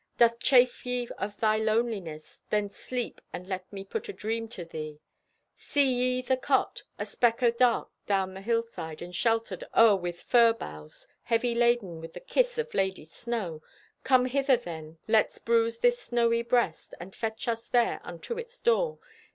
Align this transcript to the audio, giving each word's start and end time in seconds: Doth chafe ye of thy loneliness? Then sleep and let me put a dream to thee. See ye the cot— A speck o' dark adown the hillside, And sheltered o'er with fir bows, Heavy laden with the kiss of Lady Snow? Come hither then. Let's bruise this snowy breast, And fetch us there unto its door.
Doth 0.17 0.39
chafe 0.39 0.83
ye 0.83 1.07
of 1.19 1.39
thy 1.39 1.57
loneliness? 1.57 2.39
Then 2.49 2.69
sleep 2.71 3.21
and 3.31 3.47
let 3.47 3.71
me 3.71 3.83
put 3.83 4.09
a 4.09 4.13
dream 4.13 4.47
to 4.47 4.65
thee. 4.65 4.99
See 5.53 5.93
ye 5.93 6.23
the 6.23 6.37
cot— 6.37 6.81
A 6.97 7.05
speck 7.05 7.43
o' 7.43 7.51
dark 7.51 7.91
adown 8.07 8.33
the 8.33 8.41
hillside, 8.41 9.03
And 9.03 9.15
sheltered 9.15 9.63
o'er 9.77 9.95
with 9.95 10.19
fir 10.19 10.53
bows, 10.53 11.05
Heavy 11.21 11.53
laden 11.53 12.01
with 12.01 12.13
the 12.13 12.19
kiss 12.19 12.57
of 12.57 12.73
Lady 12.73 13.05
Snow? 13.05 13.61
Come 14.03 14.25
hither 14.25 14.57
then. 14.57 14.97
Let's 15.07 15.37
bruise 15.37 15.77
this 15.77 15.99
snowy 15.99 16.41
breast, 16.41 16.95
And 16.99 17.13
fetch 17.13 17.47
us 17.47 17.67
there 17.67 18.01
unto 18.03 18.39
its 18.39 18.59
door. 18.59 18.97